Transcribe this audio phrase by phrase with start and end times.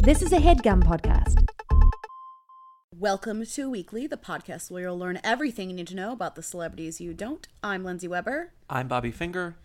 [0.00, 1.46] This is a headgum podcast.
[2.94, 6.42] Welcome to Weekly, the podcast where you'll learn everything you need to know about the
[6.42, 7.46] celebrities you don't.
[7.62, 9.56] I'm Lindsay Weber, I'm Bobby Finger.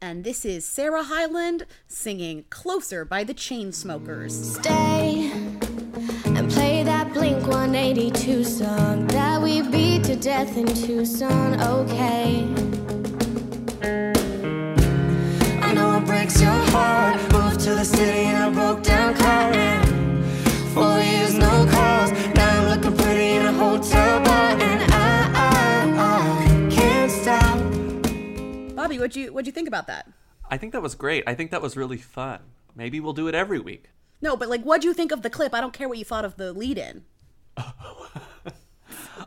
[0.00, 4.30] and this is Sarah Hyland singing Closer by the Chainsmokers.
[4.60, 5.30] Stay
[6.26, 11.60] and play that Blink 182 song that we beat to death in Tucson.
[11.60, 12.44] Okay.
[15.62, 17.05] I know it breaks your heart.
[17.66, 19.52] Moved to the city in a broke down car.
[19.52, 20.24] And
[20.72, 22.12] four years, no calls.
[22.36, 24.52] Now I'm looking pretty in a hotel bar.
[24.52, 27.58] And I, I, I can't stop.
[28.76, 30.08] Bobby, what'd you what'd you think about that?
[30.48, 31.24] I think that was great.
[31.26, 32.38] I think that was really fun.
[32.76, 33.90] Maybe we'll do it every week.
[34.20, 35.52] No, but like, what'd you think of the clip?
[35.52, 37.04] I don't care what you thought of the lead-in.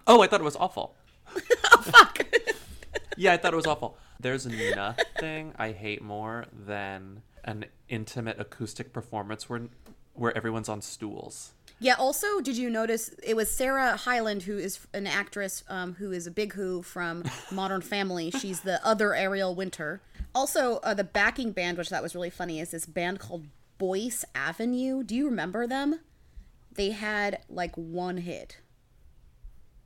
[0.08, 0.96] Oh, I thought it was awful.
[1.74, 2.26] Oh fuck!
[3.18, 3.98] Yeah, I thought it was awful.
[4.22, 9.62] There's nothing I hate more than an intimate acoustic performance where
[10.14, 11.54] where everyone's on stools.
[11.80, 11.94] yeah.
[11.94, 16.28] Also, did you notice it was Sarah Hyland, who is an actress um, who is
[16.28, 18.30] a big who from Modern Family.
[18.32, 20.02] She's the other Ariel Winter.
[20.36, 23.46] Also, uh, the backing band, which that was really funny, is this band called
[23.78, 25.04] Boyce Avenue.
[25.04, 26.00] Do you remember them?
[26.72, 28.60] They had like one hit,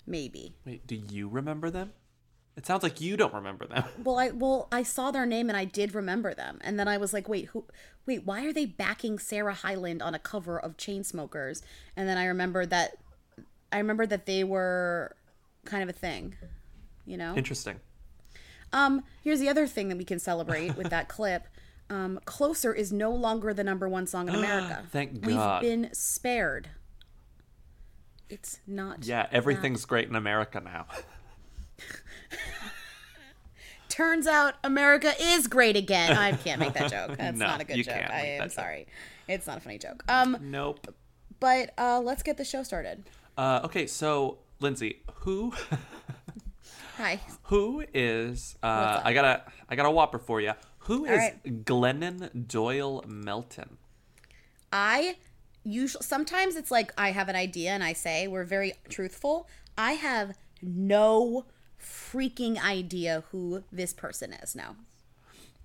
[0.06, 0.56] maybe.
[0.66, 1.94] Wait, do you remember them?
[2.56, 3.84] It sounds like you don't remember them.
[4.04, 6.98] Well, I well I saw their name and I did remember them, and then I
[6.98, 7.66] was like, wait, who?
[8.06, 11.62] Wait, why are they backing Sarah Hyland on a cover of Chainsmokers?
[11.96, 12.98] And then I remember that
[13.72, 15.16] I remember that they were
[15.66, 16.36] kind of a thing,
[17.06, 17.36] you know.
[17.36, 17.80] Interesting.
[18.72, 21.48] Um, here's the other thing that we can celebrate with that clip.
[21.90, 24.84] Um, Closer is no longer the number one song in America.
[24.92, 25.62] Thank God.
[25.64, 26.70] We've been spared.
[28.30, 29.06] It's not.
[29.06, 30.88] Yeah, everything's great in America now.
[33.94, 36.18] Turns out America is great again.
[36.18, 37.16] I can't make that joke.
[37.16, 37.94] That's No, not a good joke.
[37.94, 38.52] I am that joke.
[38.54, 38.88] sorry.
[39.28, 40.04] It's not a funny joke.
[40.08, 40.88] Um, Nope.
[41.40, 43.04] but uh, let's get the show started.
[43.38, 45.54] Uh, okay, so Lindsay, who
[46.98, 47.20] Hi.
[47.44, 49.02] who is uh?
[49.04, 50.54] I got a I got a whopper for you.
[50.80, 51.64] Who is right.
[51.64, 53.78] Glennon Doyle Melton?
[54.72, 55.18] I
[55.64, 59.48] usually sometimes it's like I have an idea and I say we're very truthful.
[59.78, 61.46] I have no
[61.84, 64.76] freaking idea who this person is now.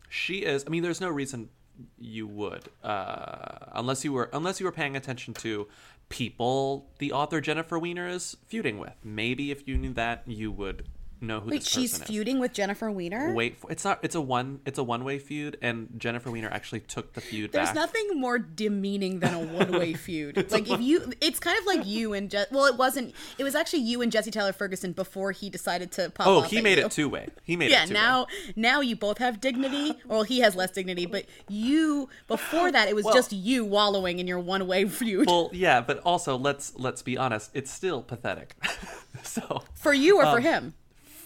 [0.08, 0.64] She is.
[0.66, 1.50] I mean, there's no reason
[1.98, 5.68] you would, uh, unless you were unless you were paying attention to
[6.08, 8.94] people the author Jennifer Weiner is feuding with.
[9.04, 10.84] Maybe if you knew that, you would
[11.20, 12.08] know who Wait, she's person is.
[12.08, 13.32] feuding with Jennifer Weiner?
[13.34, 13.98] Wait, for, it's not.
[14.02, 14.60] It's a one.
[14.66, 17.74] It's a one way feud, and Jennifer Weiner actually took the feud There's back.
[17.74, 20.50] nothing more demeaning than a one-way feud.
[20.50, 23.14] like if you, it's kind of like you and Je- well, it wasn't.
[23.38, 26.26] It was actually you and Jesse Tyler Ferguson before he decided to pop.
[26.26, 26.86] oh, he made you.
[26.86, 27.28] it two way.
[27.44, 27.94] He made Yeah, it Yeah.
[27.94, 28.26] now
[28.56, 29.94] now you both have dignity.
[30.06, 34.26] Well, he has less dignity, but you before that it was just you wallowing in
[34.26, 35.26] your one-way feud.
[35.26, 37.50] Well, yeah, but also let's let's be honest.
[37.54, 38.54] It's still pathetic.
[39.22, 40.74] so for you or um, for him?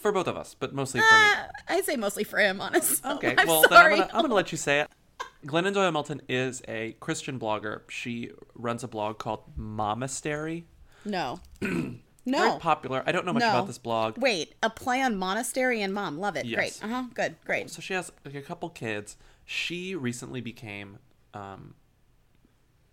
[0.03, 1.27] For both of us, but mostly for me.
[1.27, 3.11] Uh, I say mostly for him, honestly.
[3.13, 3.71] Okay, I'm well sorry.
[3.71, 4.91] then I'm gonna, I'm gonna let you say it.
[5.47, 7.83] Glennon Doyle Melton is a Christian blogger.
[7.89, 10.65] She runs a blog called Momastery.
[11.05, 11.41] no,
[12.25, 13.03] Very no, popular.
[13.05, 13.51] I don't know much no.
[13.51, 14.17] about this blog.
[14.19, 16.19] Wait, a play on monastery and mom.
[16.19, 16.47] Love it.
[16.47, 16.57] Yes.
[16.57, 16.81] Great.
[16.85, 17.05] Uh huh.
[17.15, 17.37] Good.
[17.45, 17.71] Great.
[17.71, 19.17] So she has like, a couple kids.
[19.45, 20.99] She recently became
[21.35, 21.75] um,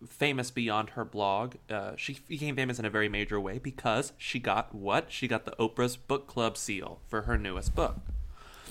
[0.08, 1.56] famous beyond her blog.
[1.70, 5.12] Uh, she became famous in a very major way because she got what?
[5.12, 7.98] She got the Oprah's Book Club seal for her newest book.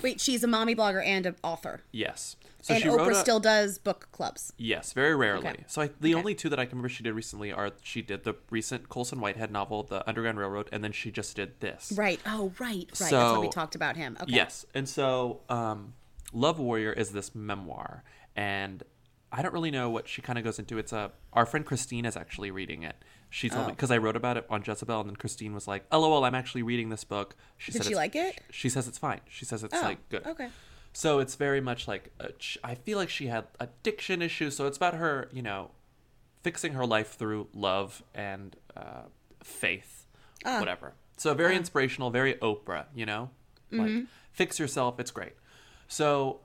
[0.03, 1.83] Wait, she's a mommy blogger and an author.
[1.91, 2.37] Yes.
[2.63, 4.53] So and Oprah a- still does book clubs.
[4.57, 5.49] Yes, very rarely.
[5.49, 5.65] Okay.
[5.67, 6.19] So I, the Okay.
[6.19, 9.21] only two that I can remember she did recently are she did the recent Colson
[9.21, 11.93] Whitehead novel, The Underground Railroad, and then she just did this.
[11.97, 12.21] Right.
[12.27, 12.89] Oh, right.
[13.01, 13.11] Right.
[13.11, 14.17] That's what we talked about him.
[14.21, 14.33] Okay.
[14.35, 15.95] Yes, and so um,
[16.33, 18.03] Love Warrior is this memoir,
[18.37, 18.83] and
[19.31, 20.79] I don't really know what she kind of goes into.
[20.79, 22.97] It's a our friend Christine is actually reading it.
[23.31, 23.75] She told me Oh.
[23.75, 26.63] because I wrote about it on Jezebel, and then Christine was like, "LOL, I'm actually
[26.63, 28.41] reading this book." She Did said she like it?
[28.51, 29.21] She says it's fine.
[29.29, 30.27] She says it's Oh, like good.
[30.27, 30.49] okay.
[30.95, 34.57] So it's very much like a ch- I feel like she had addiction issues.
[34.57, 35.73] So it's about her, you know,
[36.43, 39.03] fixing her life through love and uh,
[39.45, 40.07] faith,
[40.47, 40.59] Ah.
[40.59, 40.95] whatever.
[41.19, 43.31] So very inspirational, very Oprah, you know,
[43.71, 43.81] Mm-hmm.
[43.99, 44.99] like fix yourself.
[44.99, 45.35] It's great.
[45.89, 46.41] So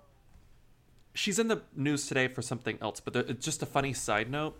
[1.13, 4.30] she's in the news today for something else, but there, it's just a funny side
[4.30, 4.60] note.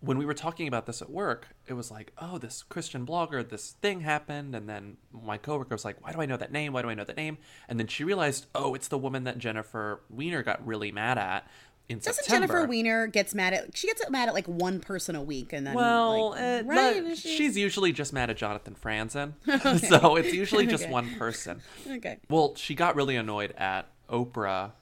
[0.00, 3.48] When we were talking about this at work, it was like, oh, this Christian blogger,
[3.48, 4.54] this thing happened.
[4.54, 6.72] And then my coworker was like, why do I know that name?
[6.72, 7.38] Why do I know that name?
[7.68, 11.48] And then she realized, oh, it's the woman that Jennifer Weiner got really mad at
[11.88, 12.46] in Doesn't September.
[12.46, 13.76] Jennifer Weiner gets mad at?
[13.76, 17.16] She gets mad at like one person a week, and then Well, like, uh, right?
[17.18, 19.32] She- she's usually just mad at Jonathan Franzen.
[19.88, 20.92] so it's usually just Okay.
[20.92, 21.60] one person.
[21.90, 22.18] okay.
[22.30, 24.72] Well, she got really annoyed at Oprah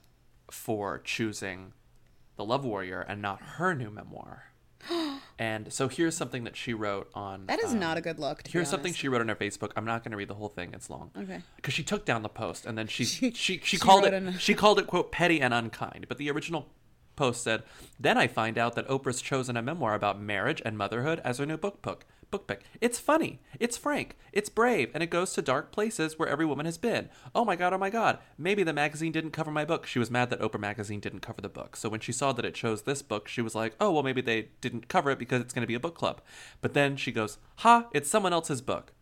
[0.50, 1.72] for choosing
[2.36, 4.44] The Love Warrior and not her new memoir.
[5.38, 7.44] And so here's something that she wrote on.
[7.44, 8.46] That is um, not a good look.
[8.48, 9.70] Here's something she wrote on her Facebook.
[9.76, 11.10] I'm not going to read the whole thing; it's long.
[11.14, 11.42] Okay.
[11.56, 14.14] Because she took down the post and then she She- she she, she called it
[14.14, 16.06] an- she called it quote petty and unkind.
[16.08, 16.68] But the original
[17.16, 17.64] post said,
[18.00, 21.44] "Then I find out that Oprah's chosen a memoir about marriage and motherhood as her
[21.44, 22.62] new book book book pick.
[22.80, 26.66] It's funny, it's frank, it's brave, and it goes to dark places where every woman
[26.66, 27.08] has been.
[27.34, 28.18] Oh my god, oh my god.
[28.38, 29.86] Maybe the magazine didn't cover my book.
[29.86, 31.76] She was mad that Oprah magazine didn't cover the book.
[31.76, 34.20] So when she saw that it chose this book, she was like, "Oh well, maybe
[34.20, 36.20] they didn't cover it because it's going to be a book club."
[36.60, 38.92] But then she goes, "Ha, it's someone else's book."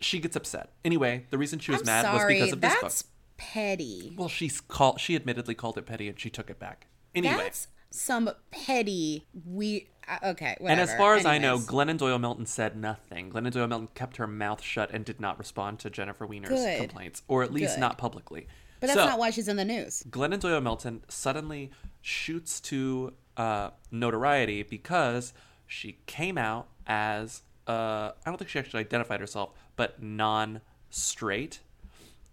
[0.00, 0.72] She gets upset.
[0.84, 2.34] Anyway, the reason she was I'm mad sorry.
[2.34, 2.82] was because of this book.
[2.82, 3.04] That's
[3.36, 4.14] petty.
[4.16, 5.00] Well, she's called.
[5.00, 6.86] She admittedly called it petty, and she took it back.
[7.14, 9.26] Anyway, That's some petty.
[9.44, 9.88] We
[10.22, 10.56] okay.
[10.60, 11.66] and as far as I know, Anyways.
[11.68, 13.30] Glennon Doyle Melton said nothing.
[13.30, 16.78] Glennon Doyle Melton kept her mouth shut and did not respond to Jennifer Weiner's Good.
[16.78, 17.80] complaints, or at least Good.
[17.80, 18.46] not publicly.
[18.80, 20.02] but that's So, not why she's in the news.
[20.10, 21.70] Glennon Doyle Melton suddenly
[22.00, 25.32] shoots to uh, notoriety because
[25.66, 31.60] she came out as uh, I don't think she actually identified herself, but non-straight,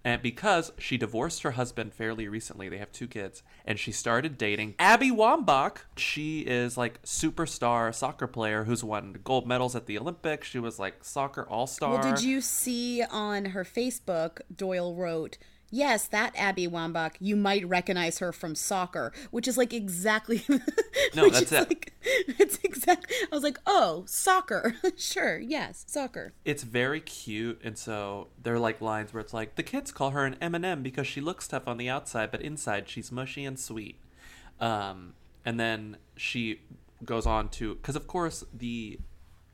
[0.03, 4.37] and because she divorced her husband fairly recently, they have two kids, and she started
[4.37, 5.79] dating Abby Wambach.
[5.97, 10.47] She is like superstar soccer player who's won gold medals at the Olympics.
[10.47, 11.99] She was like soccer all star.
[11.99, 14.41] Well, did you see on her Facebook?
[14.55, 15.37] Doyle wrote,
[15.71, 17.13] "Yes, that Abby Wambach.
[17.19, 20.43] You might recognize her from soccer," which is like exactly.
[21.15, 21.69] No, that's it.
[21.69, 23.11] Like, it's exact.
[23.31, 24.75] I was like, "Oh, soccer.
[24.97, 29.55] sure, yes, soccer." it's very cute and so there are like lines where it's like
[29.55, 32.87] the kids call her an m&m because she looks tough on the outside but inside
[32.89, 33.97] she's mushy and sweet
[34.59, 35.13] um,
[35.45, 36.61] and then she
[37.05, 38.99] goes on to because of course the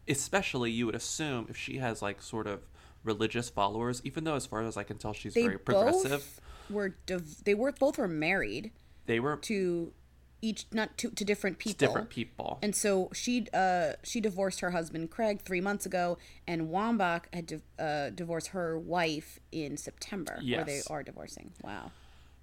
[0.07, 2.61] especially you would assume if she has like sort of
[3.05, 6.41] religious followers even though as far as i can tell she's They very progressive both
[6.69, 6.95] were.
[7.05, 8.71] Div- they were both were married
[9.05, 9.93] they were to
[10.41, 11.87] each not to, to different people.
[11.87, 16.69] different people And so she uh she divorced her husband Craig three months ago, and
[16.69, 21.53] Wambach had div- uh, divorced her wife in September, where they are divorcing.
[21.63, 21.91] Wow.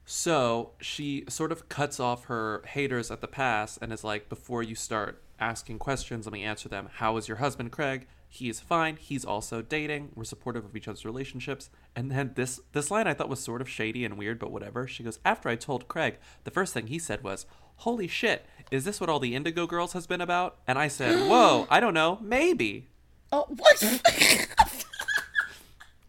[0.05, 4.63] So she sort of cuts off her haters at the pass and is like, before
[4.63, 6.89] you start asking questions, let me answer them.
[6.95, 8.07] How is your husband, Craig?
[8.35, 8.97] He is fine.
[8.97, 10.13] He's also dating.
[10.15, 11.69] We're supportive of each other's relationships.
[11.95, 14.87] And then this this line I thought was sort of shady and weird, but whatever.
[14.89, 17.45] She goes, after I told Craig, the first thing he said was,
[17.77, 20.57] Holy shit, is this what all the Indigo girls has been about?
[20.67, 22.89] And I said, Whoa, I don't know, maybe.
[23.31, 23.79] Oh what?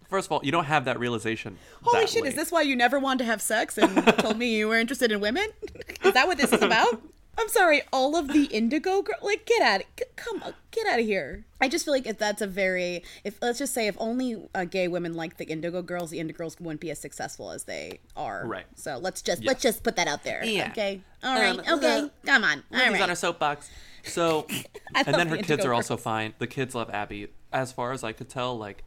[0.10, 1.58] First of all, you don't have that realization.
[1.82, 2.24] Holy that shit!
[2.24, 2.30] late.
[2.30, 5.12] Is this why you never wanted to have sex and told me you were interested
[5.12, 5.48] in women?
[6.06, 7.02] Is that what this is about?
[7.38, 11.00] I'm sorry, all of the indigo girl, like get out, c- come on, get out
[11.00, 11.46] of here.
[11.60, 14.66] I just feel like if that's a very, if let's just say if only uh,
[14.66, 18.00] gay women like the indigo girls, the indigo girls wouldn't be as successful as they
[18.16, 18.46] are.
[18.46, 18.66] Right.
[18.76, 20.44] So let's just let's just put that out there.
[20.46, 20.70] Yeah.
[20.70, 21.02] Okay.
[21.24, 21.68] All right.
[21.68, 22.00] Um, okay.
[22.02, 22.64] uh, Come on.
[22.72, 23.70] All Lindsay's on her soapbox.
[24.06, 24.46] So,
[24.94, 26.34] and love then the her kids Indigo are also fine.
[26.38, 27.30] The kids love Abby.
[27.54, 28.84] As far as I could tell, like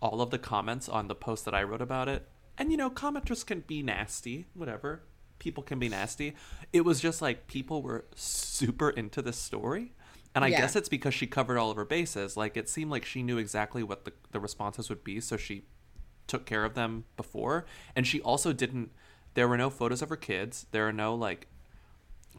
[0.00, 2.88] all of the comments on the post that I wrote about it, and you know,
[2.88, 5.02] commenters can be nasty, whatever.
[5.44, 6.34] People can be nasty.
[6.72, 9.92] It was just like people were super into this story.
[10.34, 10.62] And I Yeah.
[10.62, 12.34] guess it's because she covered all of her bases.
[12.34, 15.64] Like it seemed like she knew exactly what the, the responses would be, so she
[16.26, 17.66] took care of them before.
[17.94, 18.90] And she also didn't
[19.34, 20.64] there were no photos of her kids.
[20.70, 21.46] There are no like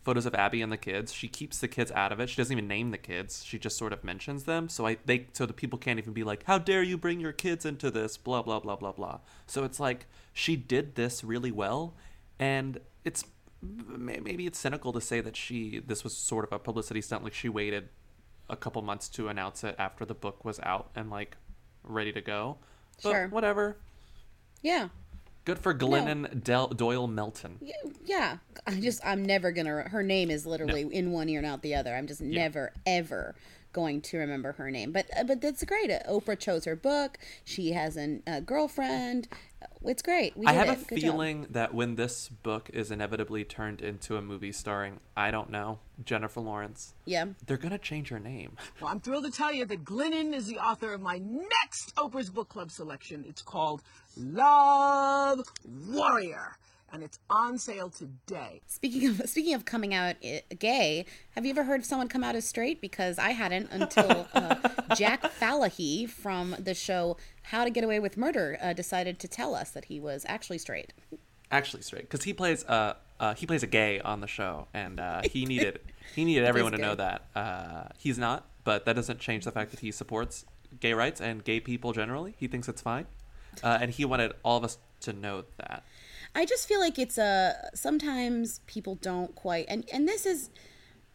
[0.03, 1.13] photos of Abby and the kids.
[1.13, 2.29] She keeps the kids out of it.
[2.29, 3.43] She doesn't even name the kids.
[3.43, 4.67] She just sort of mentions them.
[4.67, 7.33] So I they so the people can't even be like, "How dare you bring your
[7.33, 9.19] kids into this?" blah blah blah blah blah.
[9.45, 11.93] So it's like she did this really well
[12.39, 13.23] and it's
[13.61, 17.33] maybe it's cynical to say that she this was sort of a publicity stunt like
[17.33, 17.89] she waited
[18.49, 21.37] a couple months to announce it after the book was out and like
[21.83, 22.57] ready to go.
[23.01, 23.27] But Sure.
[23.29, 23.77] whatever.
[24.61, 24.89] yeah.
[25.45, 27.59] Good for Glennon Del- Doyle Melton.
[27.61, 28.37] Yeah, yeah.
[28.65, 29.83] I just I'm never gonna.
[29.89, 31.93] Her name is literally in one ear and out the other.
[31.95, 33.35] I'm just never ever
[33.71, 34.91] going to remember her name.
[34.91, 35.91] But uh, but that's great.
[35.91, 37.19] Uh, Oprah chose her book.
[37.43, 39.27] She has an- a girlfriend.
[39.87, 40.35] It's great.
[40.35, 40.81] We I have it.
[40.81, 41.11] a Good job.
[41.11, 45.79] feeling that when this book is inevitably turned into a movie starring, I don't know,
[46.03, 47.25] Jennifer Lawrence, Yeah.
[47.45, 48.57] they're going to change her name.
[48.81, 52.29] Well, I'm thrilled to tell you that Glennon is the author of my next Oprah's
[52.29, 53.23] Book Club selection.
[53.27, 53.81] It's called
[54.17, 55.41] Love
[55.87, 56.57] Warrior,
[56.95, 58.61] and it's on sale today.
[58.67, 60.15] Speaking of speaking of coming out
[60.57, 62.79] gay, have you ever heard of someone come out as straight?
[62.81, 64.55] Because I hadn't until uh,
[64.95, 69.53] Jack Falahee from the show How to Get Away with Murder uh, decided to tell
[69.53, 70.93] us that he was actually straight.
[71.51, 74.99] Actually, straight because he plays uh, uh he plays a gay on the show, and
[74.99, 75.81] uh, he needed
[76.15, 79.71] he needed everyone to know that uh, he's not, but that doesn't change the fact
[79.71, 80.45] that he supports
[80.79, 82.35] gay rights and gay people generally.
[82.39, 83.05] He thinks it's fine,
[83.61, 85.83] uh, and he wanted all of us to know that.
[86.35, 90.49] I just feel like it's a sometimes people don't quite and and this is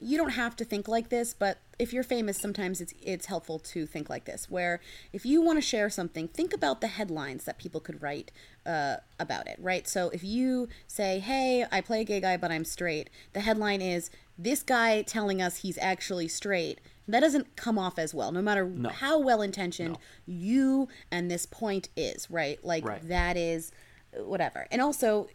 [0.03, 3.59] you don't have to think like this, but if you're famous, sometimes it's it's helpful
[3.59, 4.51] to think like this.
[4.51, 4.81] Where
[5.13, 8.33] if you want to share something, think about the headlines that people could write
[8.65, 9.87] uh, about it, right?
[9.87, 13.83] So if you say, "Hey, I play a gay guy, but I'm straight," the headline
[13.83, 16.81] is this guy telling us he's actually straight.
[17.07, 21.89] That doesn't come off as well, no matter how well intentioned you and this point
[21.97, 22.63] is, right?
[22.65, 23.07] Like Right.
[23.09, 23.73] that is
[24.19, 24.67] whatever.
[24.71, 25.29] And also,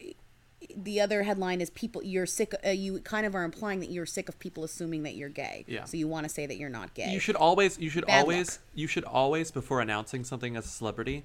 [0.76, 4.06] the other headline is people you're sick uh, you kind of are implying that you're
[4.06, 5.84] sick of people assuming that you're gay Yeah.
[5.84, 8.22] so you want to say that you're not gay You should always, you should Bad
[8.22, 8.60] always, luck.
[8.74, 11.24] you should always, before announcing something as a celebrity,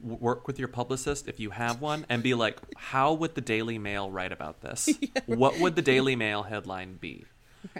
[0.00, 3.42] w- work with your publicist if you have one and be like, how would the
[3.42, 4.88] Daily Mail write about this?
[5.26, 7.26] What would the Daily Mail headline be?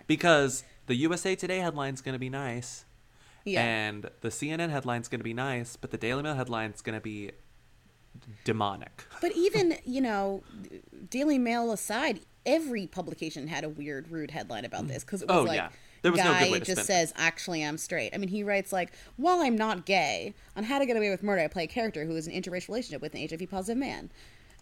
[0.07, 2.85] Because the USA Today headline's going to be nice.
[3.47, 6.99] yeah And the CNN headline's going to be nice, but the Daily Mail headline's going
[6.99, 7.31] to be
[8.45, 9.05] demonic.
[9.21, 10.43] but even you know
[11.11, 15.37] daily mail aside every publication had a weird rude headline about this because it was
[15.39, 15.69] Oh, like yeah.
[16.01, 18.15] There was no guy to just says actually i'm straight.
[18.15, 21.23] I mean he writes like while i'm not gay on how to get away with
[21.23, 23.79] murder i play a character who is in an interracial relationship with an hiv positive
[23.79, 24.11] man.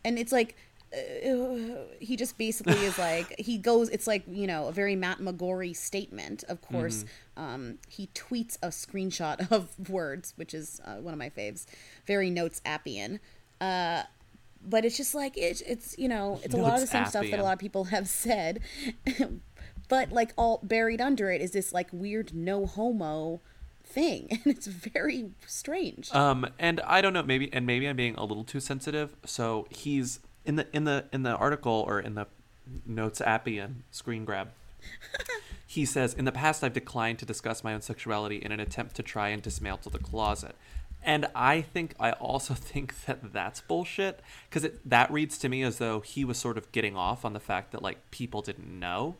[0.04, 0.56] And it's like
[0.94, 5.18] uh, he just basically is like he goes it's like you know a very matt
[5.18, 6.42] mcgorry statement.
[6.48, 7.44] Of course Mm-hmm.
[7.54, 11.66] um, he tweets a screenshot of words which is uh, one of my faves.
[12.06, 13.20] Very notes appian
[13.60, 14.02] uh,
[14.68, 17.30] but it's just like it's it's you know it's a lot of the same stuff
[17.30, 18.60] that a lot of people have said
[19.88, 23.40] but like all buried under it is this like weird no homo
[23.84, 28.16] thing and it's very strange Um, and I don't know, maybe, and maybe I'm being
[28.16, 29.14] a little too sensitive.
[29.24, 32.26] So he's in the in the in the article or in the
[32.84, 34.48] notes Appian screen grab.
[35.66, 38.96] he says, "In the past, I've declined to discuss my own sexuality in an attempt
[38.96, 40.56] to try and dismantle the closet."
[41.06, 44.20] And I think I also think that that's bullshit
[44.50, 47.40] because that reads to me as though he was sort of getting off on the
[47.40, 49.16] fact that like people didn't know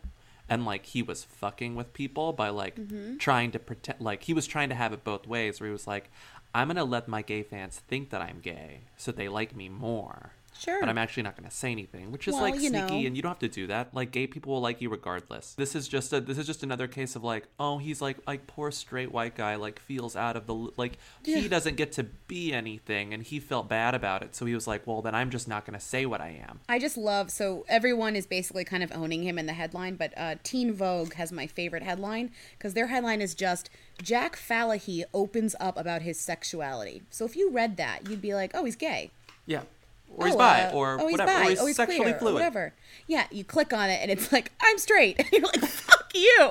[0.49, 3.17] and like he was fucking with people by like Mm-hmm.
[3.17, 5.87] trying to pretend like he was trying to have it both ways where he was
[5.87, 6.09] like
[6.53, 10.31] i'm gonna let my gay fans think that i'm gay so they like me more
[10.59, 10.79] Sure.
[10.79, 13.07] but i'm actually not gonna say anything which is Well, like you sneaky know.
[13.07, 15.75] and you don't have to do that like gay people will like you regardless this
[15.75, 18.71] is just a this is just another case of like oh he's like like poor
[18.71, 23.13] straight white guy like feels out of the like he doesn't get to be anything
[23.13, 25.65] and he felt bad about it so he was like well then i'm just not
[25.65, 29.23] gonna say what i am I just love so everyone is basically kind of owning
[29.23, 33.21] him in the headline, but uh, Teen Vogue has my favorite headline because their headline
[33.21, 33.69] is just
[34.01, 37.01] Jack Falahee opens up about his sexuality.
[37.09, 39.11] So if you read that, you'd be like, oh, he's gay.
[39.45, 39.61] yeah
[40.15, 41.45] or he's oh, bi uh, or oh, he's whatever bi.
[41.45, 42.73] or he's, oh, he's sexually queer, fluid whatever.
[43.07, 46.49] Yeah, you click on it and it's like I'm straight, and you're like, fuck you.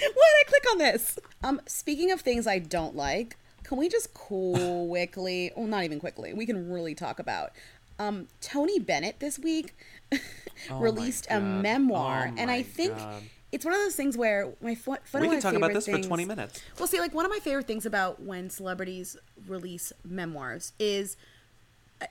[0.00, 1.18] Why did I click on this?
[1.42, 6.32] Um, speaking of things I don't like, can we just quickly, well, not even quickly,
[6.32, 7.50] we can really talk about.
[7.98, 9.74] Um, Tony Bennett this week
[10.70, 13.22] my released a memoir, Oh and I think God.
[13.50, 15.72] it's one of those things where my fo- one we of can my talk about
[15.72, 18.50] this things, for 20 minutes well, see, like one of my favorite things about when
[18.50, 19.16] celebrities
[19.48, 21.16] release memoirs is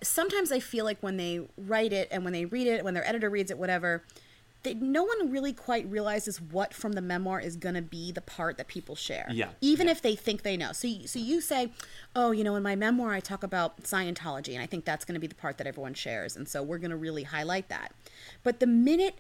[0.04, 3.08] sometimes I feel like when they write it and when they read it, when their
[3.08, 4.04] editor reads it, whatever,
[4.64, 8.22] they, no one really quite realizes what from the memoir is going to be the
[8.22, 9.28] part that people share.
[9.32, 9.92] Yeah, Even yeah.
[9.92, 10.72] if they think they know.
[10.74, 11.72] So, you, so you say,
[12.16, 15.14] oh, you know, in my memoir, I talk about Scientology, and I think that's going
[15.14, 16.36] to be the part that everyone shares.
[16.36, 17.94] And so we're going to really highlight that.
[18.44, 19.16] But the minute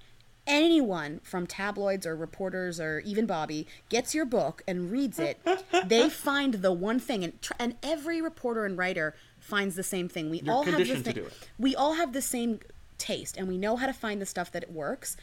[0.47, 5.39] anyone from tabloids or reporters or even Bobby gets your book and reads it,
[5.85, 9.13] they find the one thing, and tr- and every reporter and writer
[9.47, 10.29] finds the same thing.
[10.29, 11.23] We You're all have the conditioned to thing.
[11.23, 11.49] do it.
[11.57, 12.59] We all have the same
[12.97, 15.15] taste, and we know how to find the stuff that it works.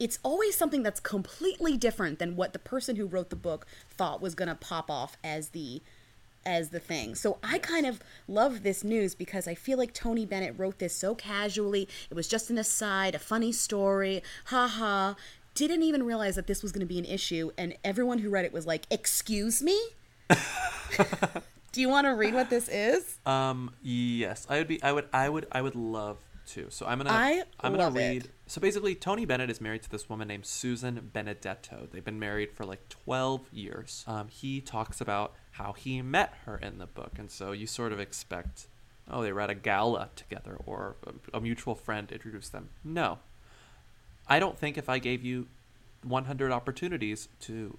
[0.00, 4.20] It's always something that's completely different than what the person who wrote the book thought
[4.22, 5.82] was going to pop off as the
[6.46, 7.14] as the thing.
[7.14, 10.94] So I kind of love this news because I feel like Tony Bennett wrote this
[10.94, 11.88] so casually.
[12.10, 15.16] It was just an aside, a funny story, Ha ha.
[15.54, 18.44] Didn't even realize that this was going to be an issue, and everyone who read
[18.44, 19.78] it was like, "Excuse me."
[21.72, 23.18] Do you want to read what this is?
[23.26, 23.72] Um.
[23.82, 24.82] Yes, I would be.
[24.82, 25.06] I would.
[25.12, 25.46] I would.
[25.52, 26.66] I would love to.
[26.70, 27.10] So I'm gonna.
[27.10, 27.98] I am gonna love it.
[27.98, 28.28] read.
[28.46, 31.88] So basically, Tony Bennett is married to this woman named Susan Benedetto.
[31.92, 34.04] They've been married for like 12 years.
[34.06, 34.28] Um.
[34.28, 38.00] He talks about how he met her in the book, and so you sort of
[38.00, 38.68] expect,
[39.10, 42.70] oh, they were at a gala together, or a, a mutual friend introduced them.
[42.82, 43.18] No.
[44.28, 45.48] I don't think if I gave you
[46.02, 47.78] 100 opportunities to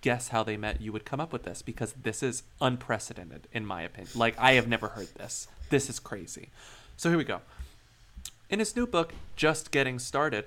[0.00, 3.66] guess how they met, you would come up with this because this is unprecedented, in
[3.66, 4.12] my opinion.
[4.14, 5.48] Like, I have never heard this.
[5.70, 6.48] This is crazy.
[6.96, 7.40] So, here we go.
[8.50, 10.46] In his new book, Just Getting Started,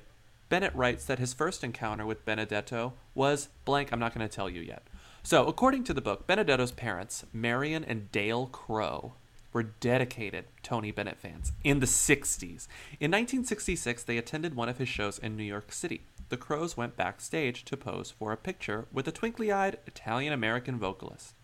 [0.49, 4.49] Bennett writes that his first encounter with Benedetto was blank, I'm not going to tell
[4.49, 4.83] you yet.
[5.23, 9.13] So, according to the book, Benedetto's parents, Marion and Dale Crow,
[9.53, 12.67] were dedicated Tony Bennett fans in the 60s.
[12.99, 16.01] In 1966, they attended one of his shows in New York City.
[16.31, 20.79] The Crows went backstage to pose for a picture with a twinkly eyed Italian American
[20.79, 21.35] vocalist.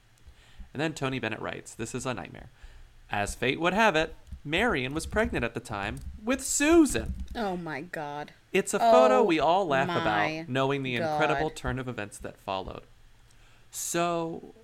[0.74, 2.51] And then Tony Bennett writes This is a nightmare.
[3.12, 4.15] As fate would have it,
[4.46, 7.15] Marion was pregnant at the time with Susan.
[7.36, 8.32] Oh my god.
[8.53, 12.17] It's a photo Oh we all oh laugh about, knowing the incredible turn of events
[12.20, 12.84] that followed.
[13.70, 14.56] So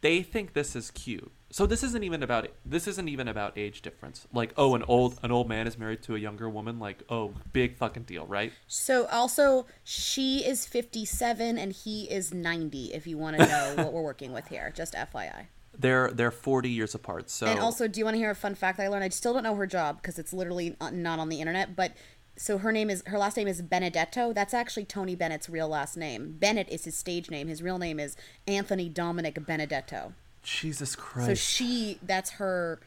[0.00, 1.30] they think this is cute.
[1.50, 4.26] So this isn't even about this isn't even about age difference.
[4.32, 6.78] Like, oh, an old an old man is married to a younger woman.
[6.78, 8.52] Like, oh, big fucking deal, right?
[8.66, 12.92] So also, she is 57 and he is 90.
[12.92, 15.46] If you want to know what we're working with here, just FYI.
[15.78, 17.30] They're they're forty years apart.
[17.30, 19.04] So And also, do you want to hear a fun fact I learned?
[19.04, 21.76] I still don't know her job because it's literally not on the internet.
[21.76, 21.92] But
[22.36, 24.32] so her name is her last name is Benedetto.
[24.32, 26.34] That's actually Tony Bennett's real last name.
[26.38, 27.46] Bennett is his stage name.
[27.46, 30.14] His real name is Anthony Dominic Benedetto.
[30.48, 31.28] Jesus Christ.
[31.28, 32.80] So she, that's her.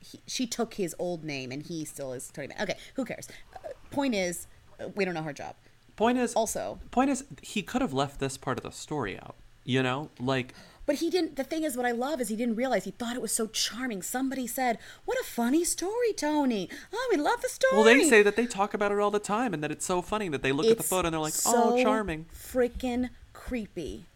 [0.00, 2.70] He, she took his old name, and he still is Tony Bennett.
[2.70, 3.28] Okay, who cares?
[3.54, 3.58] Uh,
[3.90, 4.46] point is,
[4.78, 5.54] uh, we don't know her job.
[5.96, 9.34] point is Also, point is he could have left this part of the story out.
[9.64, 10.54] You know, like
[10.86, 11.36] But he didn't.
[11.36, 12.84] The thing is, what I love is he didn't realize.
[12.84, 14.02] He thought it was so charming.
[14.02, 17.76] Somebody said, "What a funny story, Tony." Oh, we love the story.
[17.76, 20.00] well, they say that they talk about it all the time, and that it's so
[20.00, 22.26] funny that they look at the photo and they're like, so oh, charming.
[22.34, 24.06] freaking creepy.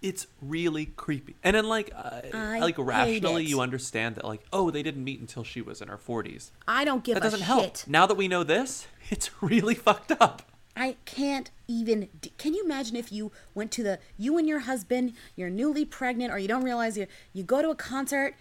[0.00, 1.36] It's really creepy.
[1.42, 5.20] And then like uh, I like rationally you understand that like oh they didn't meet
[5.20, 6.50] until she was in her 40s.
[6.66, 7.46] I don't give That a doesn't shit.
[7.46, 7.86] help.
[7.86, 10.42] Now that we know this, it's really fucked up.
[10.76, 12.08] I can't even.
[12.36, 16.32] Can you imagine if you went to the you and your husband, you're newly pregnant,
[16.32, 18.34] or you don't realize you you go to a concert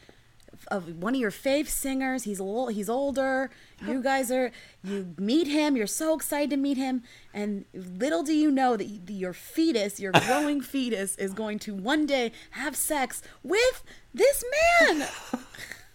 [0.70, 2.24] of one of your fave singers.
[2.24, 3.50] He's a little, he's older.
[3.86, 4.52] You guys are
[4.84, 5.78] you meet him.
[5.78, 7.04] You're so excited to meet him,
[7.34, 12.06] and little do you know that your fetus, your growing fetus, is going to one
[12.06, 14.44] day have sex with this
[14.90, 15.08] man.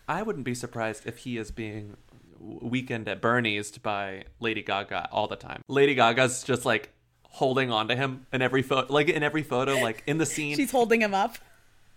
[0.08, 1.96] I wouldn't be surprised if he is being
[2.38, 5.62] w- weekend at Bernie's by Lady Gaga all the time.
[5.68, 6.90] Lady Gaga's just like
[7.24, 10.54] holding on to him in every photo like in every photo like in the scene
[10.58, 11.38] She's holding him up.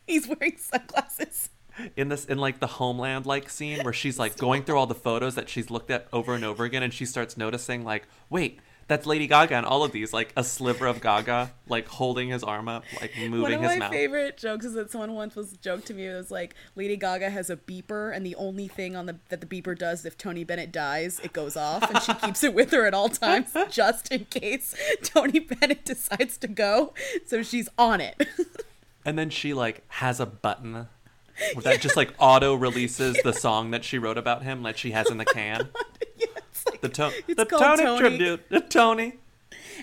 [0.07, 1.49] He's wearing sunglasses.
[1.95, 4.95] In this in like the homeland like scene where she's like going through all the
[4.95, 8.59] photos that she's looked at over and over again and she starts noticing like wait
[8.87, 12.43] that's lady gaga in all of these like a sliver of gaga like holding his
[12.43, 13.51] arm up like moving his mouth.
[13.51, 16.05] One of my mouth favorite jokes is that someone once was joked to me.
[16.05, 19.41] It was like Lady Gaga has a beeper, and the only thing on the that
[19.41, 22.71] the beeper does if Tony Bennett dies, it goes off, and she keeps it with
[22.71, 26.93] her at all times, just in case Tony Bennett decides to go.
[27.25, 28.27] So she's on it.
[29.05, 30.87] and then she like has a button
[31.63, 35.09] that just like auto releases the song that she wrote about him like she has
[35.09, 35.67] in the can
[36.17, 36.25] yeah,
[36.69, 37.99] like, the, to- the tony, Tony.
[37.99, 39.13] tribute the tony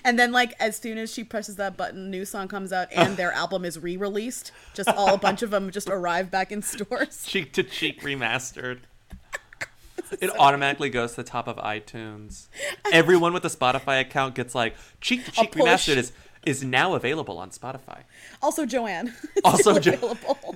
[0.03, 3.15] And then like as soon as she presses that button, new song comes out, and
[3.21, 4.51] their album is re-released.
[4.73, 7.23] Just all a bunch of them just arrive back in stores.
[7.25, 8.79] cheek to cheek remastered.
[10.19, 12.47] It automatically goes to the top of iTunes.
[12.91, 16.11] Everyone with a Spotify account gets like cheek to cheek remastered is
[16.45, 17.99] is now available on Spotify.
[18.41, 19.13] Also, Joanne.
[19.43, 20.55] Also Jo- available.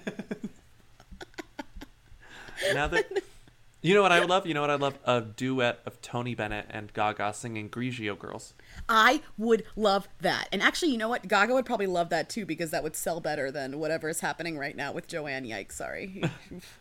[2.73, 3.05] Now that
[3.81, 6.35] you know what I would love, you know what I'd love a duet of Tony
[6.35, 8.53] Bennett and Gaga singing Grigio Girls.
[8.89, 10.47] I would love that.
[10.51, 11.27] And actually, you know what?
[11.27, 14.57] Gaga would probably love that too because that would sell better than whatever is happening
[14.57, 15.45] right now with Joanne.
[15.45, 16.23] Yikes, sorry.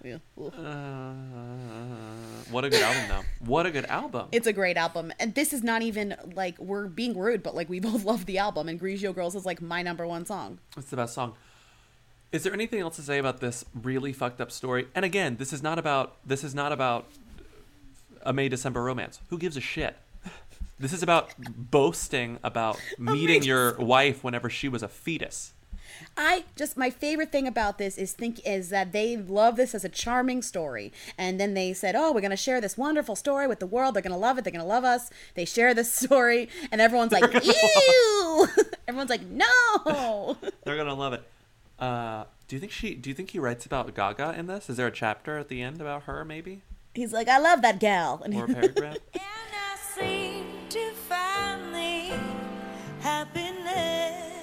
[0.05, 0.19] Yeah.
[0.39, 1.15] Uh,
[2.51, 3.45] what a good album, though.
[3.45, 4.29] What a good album.
[4.31, 5.13] It's a great album.
[5.19, 8.39] And this is not even like we're being rude, but like we both love the
[8.39, 8.69] album.
[8.69, 10.59] And Grigio Girls is like my number one song.
[10.77, 11.35] It's the best song.
[12.37, 14.89] Is there anything else to say about this really fucked up story?
[14.95, 17.07] And again, this is not about this is not about
[18.25, 19.21] a May December romance.
[19.29, 19.97] Who gives a shit?
[20.79, 25.55] This is about boasting about meeting your wife whenever she was a fetus.
[26.15, 29.83] I just my favorite thing about this is think is that they love this as
[29.83, 33.61] a charming story, and then they said, "Oh, we're gonna share this wonderful story with
[33.61, 33.95] the world.
[33.95, 34.45] They're gonna love it.
[34.45, 38.47] They're gonna love us." They share this story, and everyone's like, "Ew!"
[38.87, 41.27] everyone's like, "No." They're gonna love it.
[41.79, 42.95] Uh, do you think she?
[42.95, 44.71] Do you think he writes about Gaga in this?
[44.71, 46.63] Is there a chapter at the end about her, maybe,
[46.95, 48.97] He's like, "I love that gal," and or a paragraph?
[49.13, 52.17] And I seem to find the
[53.01, 54.37] happiness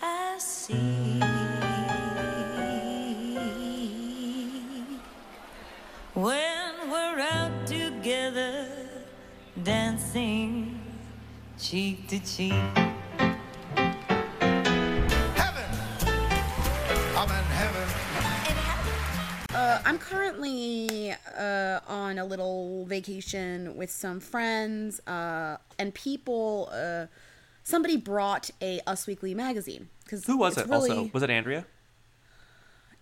[0.00, 1.20] I see.
[6.14, 8.68] When we're out together,
[9.62, 10.80] dancing
[11.58, 12.87] cheek to cheek.
[19.78, 26.68] Uh, I'm currently uh, on a little vacation with some friends, uh, and people.
[26.72, 27.06] Uh,
[27.62, 30.70] somebody brought a Us Weekly magazine because Who was it?
[30.70, 31.66] Also, was it Andrea?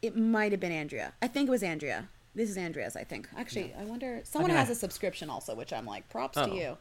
[0.02, 1.12] It might have been Andrea.
[1.22, 2.08] I think it was Andrea.
[2.34, 3.28] This is Andrea's, I think.
[3.36, 4.20] Actually, I wonder.
[4.24, 6.46] Someone mean, has I- a subscription also, which I'm like, props Oh.
[6.46, 6.76] to you.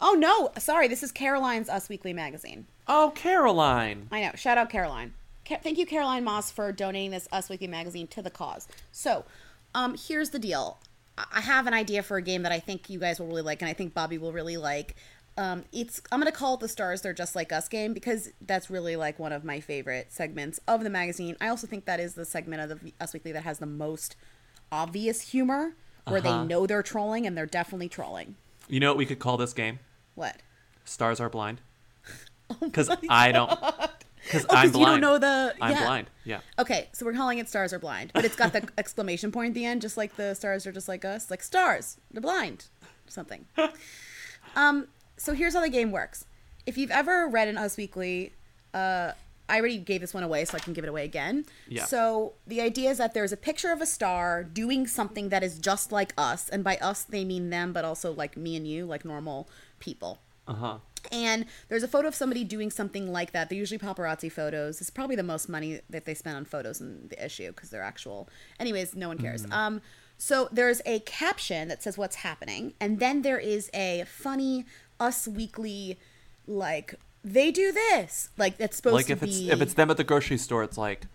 [0.00, 0.88] Oh no, sorry.
[0.88, 2.66] This is Caroline's Us Weekly magazine.
[2.88, 4.08] Oh, Caroline.
[4.10, 4.32] I know.
[4.34, 5.14] Shout out Caroline.
[5.46, 8.68] Thank you, Caroline Moss, for donating this Us Weekly magazine to the cause.
[8.90, 9.24] So,
[9.74, 10.78] um, here's the deal.
[11.32, 13.60] I have an idea for a game that I think you guys will really like,
[13.60, 14.94] and I think Bobby will really like.
[15.36, 18.70] Um, it's I'm gonna call it the Stars They're Just Like Us game because that's
[18.70, 21.36] really like one of my favorite segments of the magazine.
[21.40, 24.14] I also think that is the segment of the Us Weekly that has the most
[24.70, 25.74] obvious humor,
[26.06, 26.42] where Uh-huh.
[26.42, 28.36] they know they're trolling and they're definitely trolling.
[28.68, 29.78] You know what we could call this game?
[30.14, 30.36] What?
[30.84, 31.60] Stars are blind.
[32.60, 33.50] Because I don't.
[34.24, 35.02] Because Oh, I'm 'cause you don't blind.
[35.02, 35.54] know the.
[35.60, 35.84] I'm yeah.
[35.84, 36.10] blind.
[36.24, 36.40] Yeah.
[36.58, 39.54] Okay, so we're calling it Stars Are Blind, but it's got the exclamation point at
[39.54, 41.30] the end, just like the stars are just like us.
[41.30, 42.66] Like stars, they're blind,
[43.08, 43.46] something.
[44.56, 46.24] um, so here's how the game works.
[46.66, 48.32] If you've ever read an Us Weekly,
[48.72, 49.12] uh,
[49.48, 51.44] I already gave this one away, so I can give it away again.
[51.68, 51.84] Yeah.
[51.84, 55.58] So the idea is that there's a picture of a star doing something that is
[55.58, 58.86] just like us, and by us they mean them, but also like me and you,
[58.86, 59.48] like normal
[59.80, 60.20] people.
[60.46, 60.78] Uh huh.
[61.12, 63.48] And there's a photo of somebody doing something like that.
[63.50, 64.80] They're usually paparazzi photos.
[64.80, 67.82] It's probably the most money that they spend on photos in the issue because they're
[67.82, 68.28] actual.
[68.58, 69.44] Anyways, no one cares.
[69.50, 69.82] Um,
[70.16, 74.64] so there's a caption that says what's happening, and then there is a funny
[74.98, 75.98] Us Weekly,
[76.46, 76.94] like
[77.24, 79.28] they do this, like that's supposed Like to if be.
[79.28, 81.06] it's if it's them at the grocery store, it's like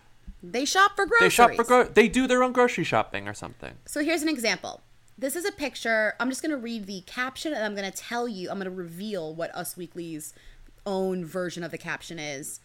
[0.44, 1.26] they shop for groceries.
[1.26, 3.74] they shop for gro- they do their own grocery shopping or something.
[3.86, 4.82] So here's an example.
[5.18, 6.14] This is a picture.
[6.20, 8.66] I'm just going to read the caption and I'm going to tell you, I'm going
[8.66, 10.34] to reveal what Us Weekly's
[10.86, 12.60] own version of the caption is.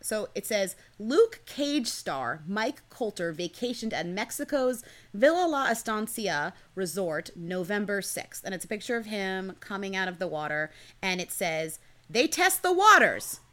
[0.00, 7.30] So it says Luke Cage star Mike Colter vacationed at Mexico's Villa La Estancia resort
[7.36, 8.42] November 6th.
[8.44, 10.70] And it's a picture of him coming out of the water.
[11.02, 13.40] And it says, They test the waters.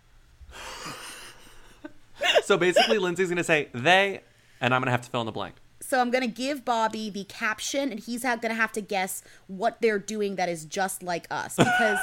[2.44, 4.22] So basically, Lindsay's gonna say they,
[4.62, 5.56] and I'm gonna have to fill in the blank.
[5.86, 10.00] So I'm gonna give Bobby the caption, and he's gonna have to guess what they're
[10.00, 11.58] doing that is just like us.
[11.66, 12.00] Because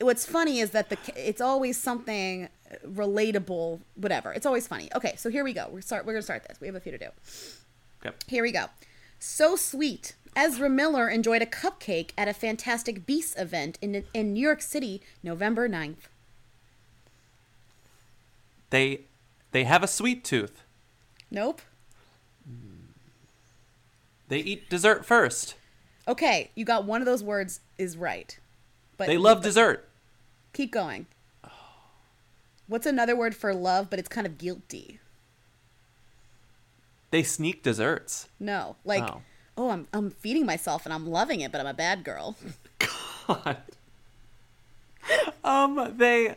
[0.00, 2.48] what's funny is that the it's always something
[2.86, 4.32] relatable, whatever.
[4.32, 4.88] It's always funny.
[4.94, 5.68] Okay, so here we go.
[5.70, 6.06] We're start.
[6.06, 6.60] We're gonna start this.
[6.60, 7.08] We have a few to do.
[8.04, 8.14] Okay.
[8.26, 8.66] Here we go.
[9.18, 10.14] So sweet.
[10.36, 15.02] Ezra Miller enjoyed a cupcake at a Fantastic Beasts event in in New York City,
[15.22, 16.08] November 9th.
[18.70, 19.02] They
[19.50, 20.62] they have a sweet tooth.
[21.30, 21.62] Nope.
[24.30, 25.56] They eat dessert first.
[26.06, 28.38] Okay, you got one of those words is right.
[28.96, 29.88] But They love dessert.
[30.52, 31.06] Keep going.
[32.68, 35.00] What's another word for love, but it's kind of guilty?
[37.10, 38.28] They sneak desserts.
[38.38, 39.22] No, like, Oh.
[39.58, 42.36] oh, I'm I'm feeding myself and I'm loving it, but I'm a bad girl.
[43.26, 43.56] God.
[45.42, 46.36] um, they.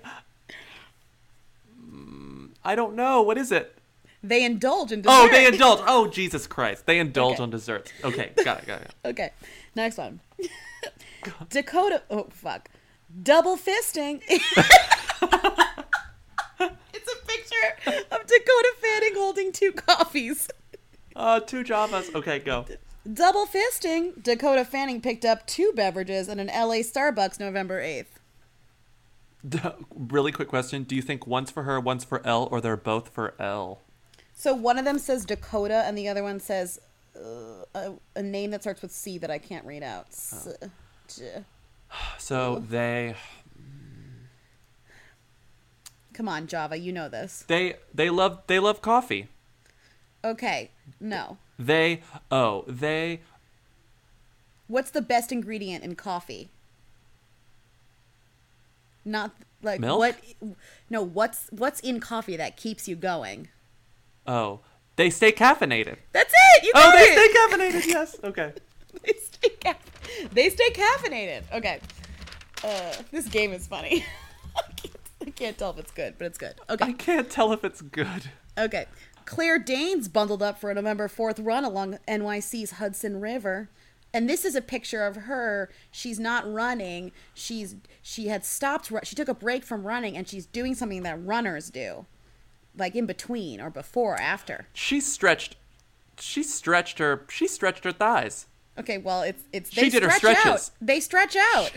[1.80, 3.22] Mm, I don't know.
[3.22, 3.78] What is it?
[4.24, 5.14] They indulge in dessert.
[5.16, 5.82] Oh, they indulge.
[5.86, 6.86] Oh, Jesus Christ.
[6.86, 7.44] They indulge Okay.
[7.44, 7.92] on desserts.
[8.04, 8.94] Okay, got it, got it.
[9.06, 9.32] Okay,
[9.76, 10.20] next one.
[11.50, 12.04] Dakota.
[12.10, 12.70] Oh fuck.
[13.22, 14.22] Double fisting.
[14.30, 14.48] it's
[16.62, 20.50] a picture of Dakota Fanning holding two coffees.
[21.16, 22.14] Uh, two Javas.
[22.16, 22.66] Okay, go.
[23.12, 24.22] Double fisting.
[24.24, 28.06] Dakota Fanning picked up two beverages at an LA Starbucks November 8th.
[29.48, 29.60] D-
[29.94, 30.84] really quick question.
[30.84, 33.80] Do you think one's for her, one's for Elle, or they're both for Elle?
[34.36, 36.80] So one of them says Dakota, and the other one says
[37.16, 40.08] uh, a, a name that starts with C that I can't read out.
[40.10, 40.58] S-
[41.16, 41.44] J-
[42.18, 43.16] So they
[46.14, 47.44] Come on, Java, you know this.
[47.48, 49.28] they they love they love coffee.
[50.24, 51.38] Okay, no.
[51.60, 53.22] They oh they
[54.68, 56.50] What's the best ingredient in coffee?
[59.06, 60.00] Not like Milk?
[60.00, 60.18] what?
[60.90, 63.50] No, what's what's in coffee that keeps you going?
[64.28, 64.60] Oh
[64.96, 65.98] they stay caffeinated.
[66.12, 66.64] That's it.
[66.66, 67.14] You Oh, they it.
[67.14, 67.86] stay caffeinated.
[67.88, 68.16] Yes.
[68.24, 68.54] Okay.
[69.04, 71.42] they stay caff- they stay caffeinated.
[71.52, 71.80] Okay.
[72.64, 74.06] Uh, this game is funny.
[74.56, 76.54] I, can't, I can't tell if it's good, but it's good.
[76.70, 76.86] Okay.
[76.86, 78.30] I can't tell if it's good.
[78.58, 78.86] Okay.
[79.26, 83.70] Claire Danes bundled up for a November 4th run along NYC's Hudson River.
[84.14, 85.72] And this is a picture of her.
[85.92, 87.12] She's not running.
[87.34, 91.24] She's she had stopped she took a break from running and she's doing something that
[91.26, 92.06] runners do.
[92.78, 94.68] Like in between or before or after.
[94.74, 95.56] She stretched.
[96.20, 97.26] She stretched her.
[97.30, 98.48] She stretched her thighs.
[98.78, 100.42] Okay, well, it's it's She they did her stretch out.
[100.60, 100.72] stretches.
[100.82, 101.72] They stretch out.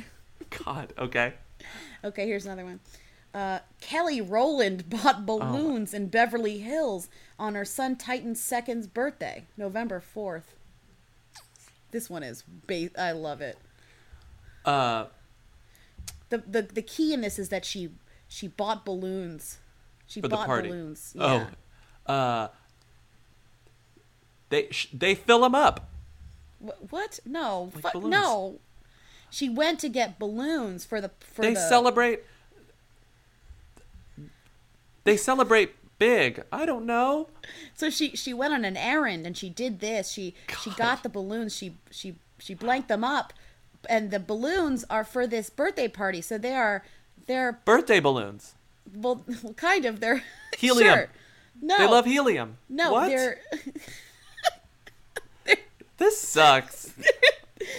[0.65, 0.93] God.
[0.99, 1.35] Okay.
[2.05, 2.81] Okay, here's another one.
[3.35, 10.03] Uh, Kelly Rowland bought balloons in Beverly Hills on her son Titan's second's birthday, November
[10.15, 10.55] 4th.
[11.91, 13.59] This one is ba- I love it.
[14.65, 15.07] Uh.
[16.29, 17.91] The, the the key in this is that she
[18.27, 19.59] she bought balloons.
[20.07, 20.69] She For the party.
[20.69, 21.13] balloons.
[21.17, 21.47] Yeah.
[22.07, 22.13] Oh.
[22.13, 22.49] Uh.
[24.49, 25.89] They sh- they fill them up.
[26.65, 27.19] Wh- What?
[27.27, 27.73] No.
[27.83, 28.61] Like no.
[29.31, 32.21] She went to get balloons for the for They the celebrate.
[35.05, 36.43] They celebrate big.
[36.53, 37.29] I don't know.
[37.75, 40.11] So she she went on an errand and she did this.
[40.11, 41.55] She she got the balloons.
[41.55, 43.33] She she she blanked them up,
[43.89, 46.21] and the balloons are for this birthday party.
[46.21, 46.85] So they are
[47.27, 48.55] they're Birthday balloons.
[48.95, 49.25] Well
[49.57, 50.23] kind of they're
[50.59, 50.95] Helium.
[50.95, 51.09] Sure.
[51.63, 52.59] No, They love helium.
[52.69, 53.09] no, what?
[53.09, 53.41] they're
[55.99, 56.93] This sucks.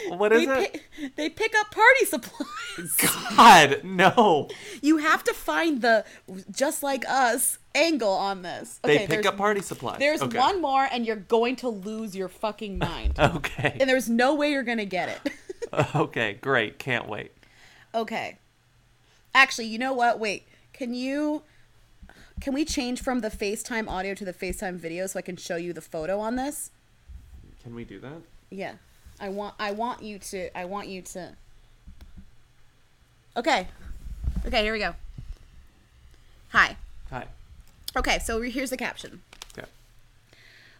[0.07, 0.73] what they it?
[0.73, 2.97] pi- they pick up party supplies.
[3.35, 4.49] God, no.
[4.81, 6.03] you have to find the
[6.49, 8.79] just like us angle on this.
[8.81, 9.99] They Okay, pick there's- up party supplies.
[9.99, 10.37] There's okay.
[10.39, 13.19] one more, and you're going to lose your fucking mind.
[13.19, 13.77] Okay.
[13.79, 15.33] and there's no way you're gonna get it.
[15.95, 16.79] okay, great.
[16.79, 17.31] Can't wait.
[17.93, 18.39] Okay.
[19.35, 20.19] Actually, you know what?
[20.19, 20.47] Wait.
[20.77, 21.41] Can you
[22.39, 25.55] can we change from the FaceTime audio to the FaceTime video so I can show
[25.55, 26.69] you the photo on this?
[27.63, 28.21] Can we do that?
[28.51, 28.73] Yeah.
[29.19, 31.33] I want I want you to I want you to
[33.35, 33.67] Okay.
[34.45, 34.93] Okay, here we go.
[36.49, 36.77] Hi.
[37.09, 37.25] Hi.
[37.95, 39.21] Okay, so here's the caption.
[39.57, 39.67] Okay.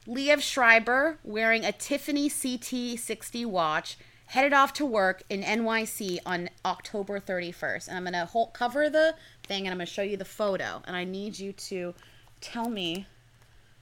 [0.07, 7.19] Liev Schreiber wearing a Tiffany CT60 watch headed off to work in NYC on October
[7.19, 7.87] 31st.
[7.87, 9.15] And I'm going to hold, cover the
[9.47, 10.81] thing and I'm going to show you the photo.
[10.85, 11.93] And I need you to
[12.41, 13.07] tell me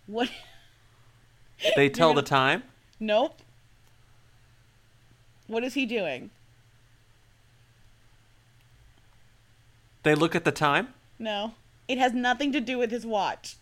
[0.08, 0.30] what.
[1.76, 2.64] They tell the time.
[3.00, 3.42] Nope.
[5.48, 6.32] What is he doing?
[10.04, 10.90] They look at the time.
[11.20, 11.54] No.
[11.88, 13.58] It has nothing to do with his watch.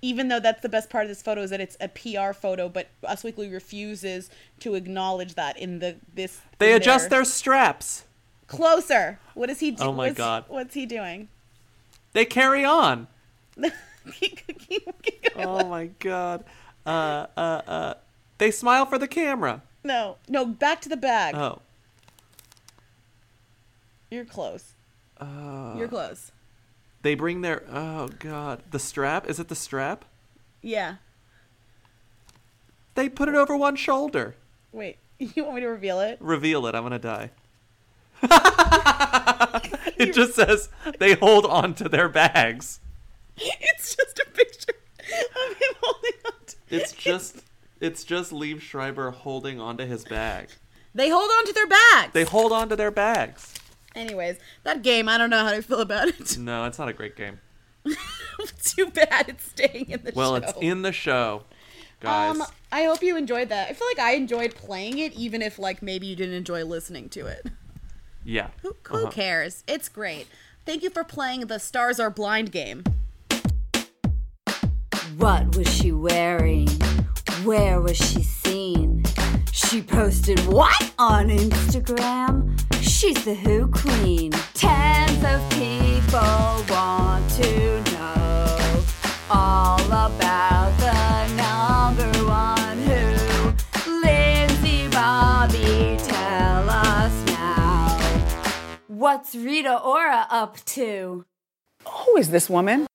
[0.00, 2.68] Even though that's the best part of this photo is that it's a PR photo,
[2.68, 6.40] but Us Weekly refuses to acknowledge that in the this.
[6.58, 8.04] They adjust their straps.
[8.48, 9.20] Closer.
[9.34, 9.88] What is he doing?
[9.88, 10.44] Oh my God.
[10.48, 11.28] What's he doing?
[12.12, 13.06] They carry on.
[13.56, 13.72] Going.
[15.36, 16.44] Oh my god.
[16.84, 17.94] Uh uh uh.
[18.38, 19.62] They smile for the camera.
[19.84, 21.34] No, no, back to the bag.
[21.36, 21.60] Oh.
[24.10, 24.72] You're close.
[25.20, 26.32] Uh, You're close.
[27.02, 28.62] they bring their oh god.
[28.70, 29.28] The strap?
[29.28, 30.04] Is it the strap?
[30.62, 30.96] Yeah.
[32.94, 34.34] They put it over one shoulder.
[34.72, 34.96] Wait.
[35.18, 36.16] You want me to reveal it?
[36.20, 36.74] Reveal it.
[36.76, 37.30] I'm gonna die.
[39.98, 42.80] it just says they hold on to their bags.
[43.36, 46.32] It's just a picture of him holding on.
[46.46, 47.42] To- It's just
[47.80, 50.48] it's just Liev Schreiber holding onto his bag.
[50.94, 52.12] they hold on to their bags.
[52.12, 53.54] They hold on to their bags.
[53.94, 56.36] Anyways, that game, I don't know how to feel about it.
[56.38, 57.40] No, it's not a great game.
[58.62, 60.48] Too bad it's staying in the Well, show.
[60.48, 61.44] it's in the show,
[62.00, 62.36] guys.
[62.36, 63.68] Um, I hope you enjoyed that.
[63.68, 67.08] I feel like I enjoyed playing it, even if like maybe you didn't enjoy listening
[67.10, 67.46] to it.
[68.28, 68.48] Yeah.
[68.62, 69.10] Who, who Uh-huh.
[69.10, 69.64] cares?
[69.66, 70.26] It's great.
[70.66, 72.84] Thank you for playing the Stars Are Blind game.
[75.16, 76.68] What was she wearing?
[77.44, 79.04] Where was she seen?
[79.52, 82.58] She posted what on Instagram?
[82.82, 84.32] She's the Who Queen.
[84.54, 87.82] Tens of people want to
[98.98, 101.24] What's Rita Ora up to?
[101.86, 102.88] Who is this woman?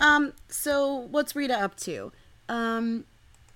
[0.00, 2.10] Um, so what's Rita up to?
[2.48, 3.04] Um,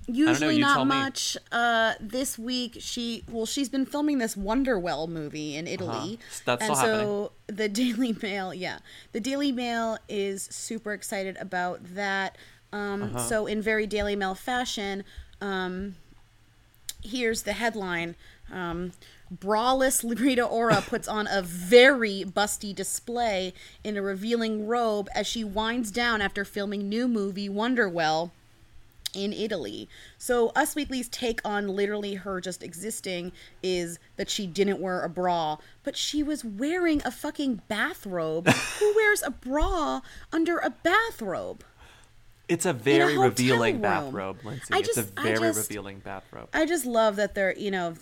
[0.06, 1.36] usually you not much.
[1.50, 6.42] Uh, this week she well, she's been filming this Wonderwell movie in Italy, Uh-huh.
[6.44, 8.78] That's and still so the Daily Mail, yeah,
[9.10, 12.38] the Daily Mail is super excited about that.
[12.72, 13.18] Um, Uh-huh.
[13.18, 15.02] so in very Daily Mail fashion,
[15.40, 15.96] um,
[17.02, 18.14] here's the headline.
[18.52, 18.92] Um,
[19.40, 25.44] Braless Rita Ora puts on a very busty display in a revealing robe as she
[25.44, 28.30] winds down after filming new movie Wonderwell
[29.14, 29.88] in Italy.
[30.18, 35.08] So Us Weekly's take on literally her just existing is that she didn't wear a
[35.08, 38.48] bra, but she was wearing a fucking bathrobe.
[38.48, 40.00] Who wears a bra
[40.32, 41.62] under a bathrobe?
[42.48, 43.82] It's a very hotel revealing room.
[43.82, 44.66] bathrobe, Lindsay.
[44.70, 46.48] I it's a very just- revealing bathrobe.
[46.52, 47.94] I just love that they're, you know,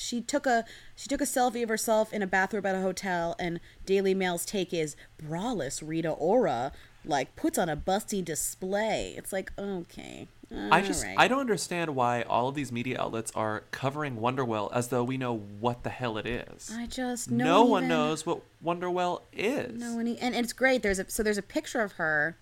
[0.00, 0.64] she took a
[0.96, 4.44] she took a selfie of herself in a bathrobe at a hotel, and Daily Mail's
[4.44, 6.72] take is braless Rita Ora
[7.04, 9.14] like puts on a busty display.
[9.16, 10.28] It's like okay,
[10.70, 11.18] I just alright.
[11.18, 15.16] I don't understand why all of these media outlets are covering Wonderwell as though we
[15.16, 16.70] know what the hell it is.
[16.74, 19.80] I just no no one even- knows what Wonderwell is.
[19.80, 20.82] No, and, he, and it's great.
[20.82, 22.36] There's a so there's a picture of her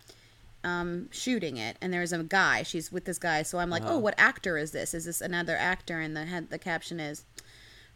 [0.65, 3.95] um shooting it and there's a guy she's with this guy so i'm like Uh-huh.
[3.95, 7.25] oh what actor is this is this another actor and the head the caption is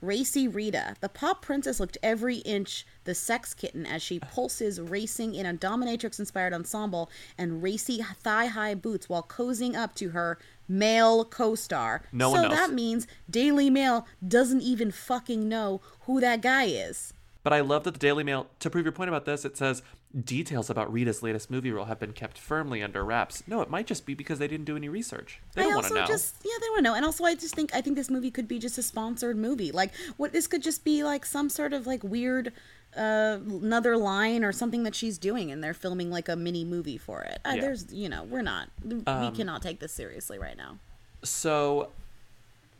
[0.02, 5.34] racy rita the pop princess looked every inch the sex kitten as she pulses racing
[5.34, 10.38] in a dominatrix inspired ensemble and racy thigh high boots while cozying up to her
[10.68, 12.02] male co-star.
[12.12, 17.12] No so that means Daily Mail doesn't even fucking know who that guy is.
[17.42, 19.82] But I love that the Daily Mail, to prove your point about this, it says
[20.24, 23.42] details about Rita's latest movie role have been kept firmly under wraps.
[23.46, 25.40] No, it might just be because they didn't do any research.
[25.54, 26.04] They don't want to know.
[26.06, 26.94] just yeah, they don't want to know.
[26.94, 29.72] And also, I just think I think this movie could be just a sponsored movie.
[29.72, 32.52] Like, what this could just be like some sort of like weird
[32.94, 36.98] uh another line or something that she's doing, and they're filming like a mini movie
[36.98, 37.40] for it.
[37.44, 37.60] Uh, Yeah.
[37.62, 40.78] There's you know we're not we Um, cannot take this seriously right now.
[41.24, 41.88] So,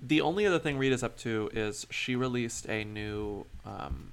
[0.02, 4.12] the only other thing Rita's up to is she released a new, um,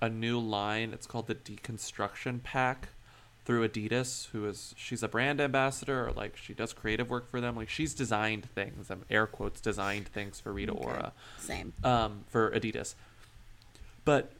[0.00, 0.92] a new line.
[0.92, 2.88] It's called the Deconstruction Pack
[3.44, 7.40] through Adidas, who is she's a brand ambassador or like she does creative work for
[7.40, 7.56] them.
[7.56, 11.12] Like she's designed things, um, air quotes, designed things for Rita Ora.
[11.38, 11.72] Same.
[11.82, 12.94] um, for Adidas.
[14.04, 14.32] But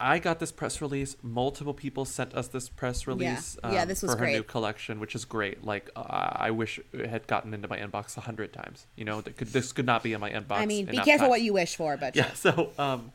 [0.00, 1.16] I got this press release.
[1.22, 3.58] Multiple people sent us this press release.
[3.64, 5.64] Yeah, um, this was for her new collection, which is great.
[5.64, 8.86] Like uh, I wish it had gotten into my inbox a hundred times.
[8.94, 10.52] You know, could, this could not be in my inbox.
[10.58, 11.30] I mean, be careful times.
[11.30, 12.30] what you wish for, but Yeah.
[12.34, 13.10] So, um,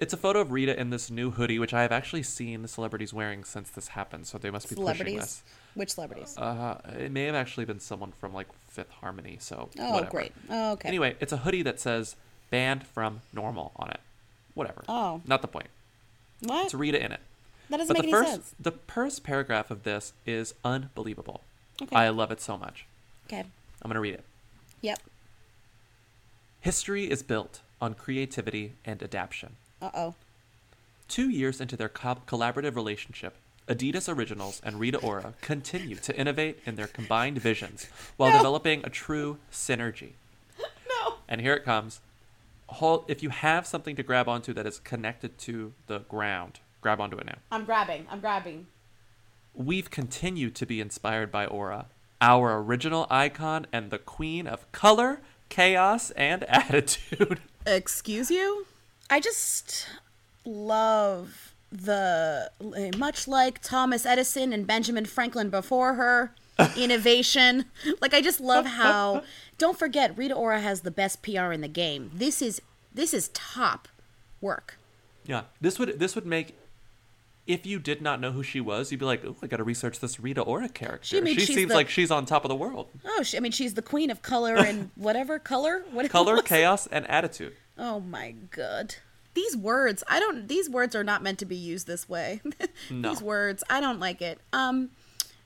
[0.00, 2.68] it's a photo of Rita in this new hoodie, which I have actually seen the
[2.68, 4.26] celebrities wearing since this happened.
[4.26, 5.20] So they must be pushing celebrities.
[5.20, 5.42] this.
[5.74, 6.36] Which celebrities?
[6.36, 9.36] Uh, it may have actually been someone from like Fifth Harmony.
[9.40, 10.10] So oh, whatever.
[10.10, 10.32] great.
[10.50, 10.88] Oh, okay.
[10.88, 12.16] Anyway, it's a hoodie that says
[12.50, 14.00] "banned from normal" on it.
[14.54, 14.84] Whatever.
[14.88, 15.20] Oh.
[15.26, 15.68] Not the point.
[16.40, 16.64] what?
[16.66, 17.20] It's Rita in it.
[17.70, 18.54] That doesn't But make the any first sense.
[18.58, 21.42] the first paragraph of this is unbelievable.
[21.82, 21.94] Okay.
[21.94, 22.86] I love it so much.
[23.26, 23.40] Okay.
[23.40, 24.24] I'm gonna read it.
[24.80, 24.98] Yep.
[26.60, 29.56] History is built on creativity and adaptation.
[29.80, 30.14] Uh oh.
[31.08, 33.36] Two years into their co- collaborative relationship,
[33.68, 37.86] Adidas Originals and Rita Ora continue to innovate in their combined visions
[38.16, 40.12] while developing a true synergy.
[40.58, 41.14] No.
[41.28, 42.00] And here it comes.
[42.68, 47.00] Hold, if you have something to grab onto that is connected to the ground, grab
[47.00, 47.38] onto it now.
[47.50, 48.06] I'm grabbing.
[48.10, 48.66] I'm grabbing.
[49.54, 51.86] We've continued to be inspired by Ora,
[52.20, 57.40] our original icon and the queen of color, chaos, and attitude.
[57.66, 58.66] Excuse you?
[59.10, 59.86] I just
[60.44, 66.34] love the eh, much like Thomas Edison and Benjamin Franklin before her
[66.76, 67.66] innovation.
[68.00, 69.22] like I just love how
[69.58, 72.10] don't forget Rita Ora has the best PR in the game.
[72.14, 73.88] This is this is top
[74.40, 74.78] work.
[75.26, 76.56] Yeah, this would this would make
[77.46, 79.64] if you did not know who she was, you'd be like, "Oh, I got to
[79.64, 81.06] research this Rita Ora character.
[81.06, 82.88] She means she seems the- like she's on top of the world.
[83.06, 85.84] Oh, she, I mean she's the queen of color and whatever color.
[85.92, 87.54] What Color, chaos, and attitude.
[87.78, 88.96] Oh my god.
[89.34, 92.40] These words, I don't these words are not meant to be used this way.
[92.90, 93.10] No.
[93.10, 94.40] these words, I don't like it.
[94.52, 94.90] Um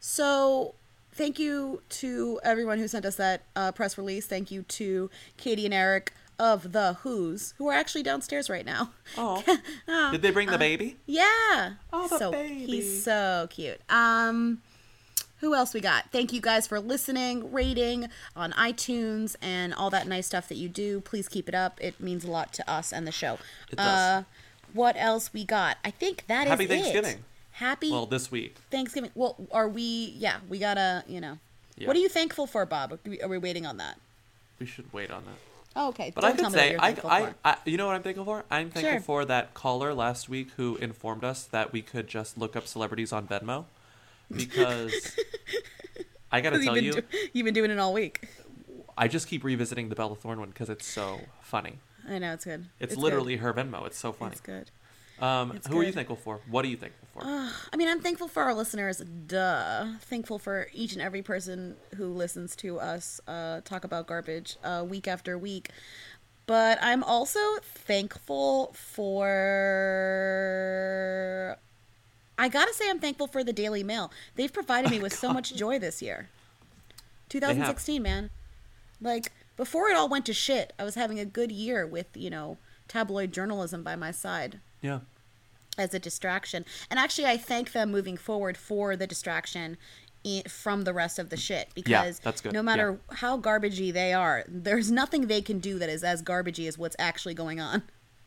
[0.01, 0.75] so
[1.13, 4.27] thank you to everyone who sent us that uh, press release.
[4.27, 8.91] Thank you to Katie and Eric of the Who's who are actually downstairs right now.
[9.17, 9.43] Oh,
[10.11, 10.97] did they bring the baby?
[11.07, 11.73] Yeah.
[11.93, 12.67] Oh, the so baby.
[12.67, 13.81] he's so cute.
[13.89, 14.63] Um
[15.43, 16.11] who else we got?
[16.13, 20.69] Thank you guys for listening, rating on iTunes, and all that nice stuff that you
[20.69, 21.01] do.
[21.01, 21.79] Please keep it up.
[21.83, 23.39] It means a lot to us and the show.
[23.71, 23.87] It does.
[23.87, 24.23] Uh,
[24.73, 25.79] what else we got?
[25.85, 26.69] I think that is Happy it.
[26.69, 27.25] Thanksgiving.
[27.51, 28.55] Happy Well, this week.
[28.71, 29.11] Thanksgiving.
[29.17, 30.15] Well, are we?
[30.17, 31.05] Yeah, we gotta.
[31.09, 31.39] You know.
[31.77, 31.89] Yeah.
[31.89, 32.93] What are you thankful for, Bob?
[32.93, 33.99] Are we, are we waiting on that?
[34.61, 35.35] We should wait on that.
[35.75, 36.13] Oh, okay.
[36.15, 37.35] But Don't I could say, I, I.
[37.45, 38.45] I, you know what I'm thankful for?
[38.49, 39.01] I'm thankful Sure.
[39.01, 43.13] for that caller last week who informed us that we could just look up celebrities
[43.13, 43.65] on Venmo,
[44.33, 45.17] because
[46.31, 48.29] I gotta You've tell been you, do- you've been doing it all week.
[48.97, 51.79] I just keep revisiting the Bella Thorne one because it's so funny.
[52.09, 52.67] I know it's good.
[52.81, 53.03] It's, good.
[53.03, 53.87] literally her Venmo.
[53.87, 54.33] It's so funny.
[54.33, 54.71] It's good.
[55.21, 56.41] Um, It's who are you thankful for?
[56.51, 57.23] What are you thankful for?
[57.25, 59.87] I mean, I'm thankful for our listeners, duh.
[60.01, 64.85] Thankful for each and every person who listens to us uh, talk about garbage uh,
[64.89, 65.71] week after week.
[66.47, 68.73] But I'm also thankful
[70.53, 71.57] for.
[72.43, 74.11] I gotta say, I'm thankful for the Daily Mail.
[74.35, 76.29] They've provided me oh, with so much joy this year.
[77.29, 78.31] 2016, man.
[79.01, 82.31] Like, before it all went to shit, I was having a good year with, you
[82.31, 85.01] know, tabloid journalism by my side yeah.
[85.79, 86.65] as a distraction.
[86.91, 89.77] And actually, I thank them moving forward for the distraction
[90.49, 92.53] from the rest of the shit because that's good.
[92.53, 96.67] no matter how garbagey they are, there's nothing they can do that is as garbagey
[96.67, 97.85] as what's actually going on.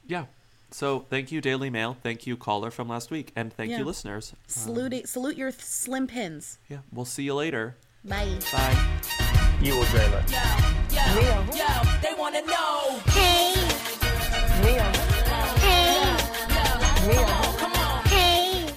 [0.07, 0.25] Yeah.
[0.71, 1.95] So thank you, Daily Mail.
[2.03, 3.79] Thank you, caller from last week, and thank Yeah.
[3.79, 4.33] you, listeners.
[4.47, 6.57] Salute, um, salute your th- slim pins.
[6.69, 6.79] Yeah.
[6.91, 7.77] We'll see you later.
[8.03, 8.37] Bye.
[8.51, 8.99] Bye.
[9.61, 10.27] You will dream it.
[12.01, 12.99] They wanna know.
[13.07, 13.53] Hey,
[14.63, 14.91] Real.
[15.61, 17.53] hey, Real.
[17.57, 18.03] Come on.
[18.05, 18.69] hey.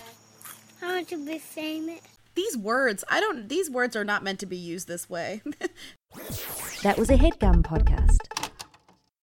[0.83, 2.01] I want to be famous.
[2.35, 3.49] These words, I don't.
[3.49, 5.43] These words are not meant to be used this way.
[6.85, 8.48] That was a headgum podcast.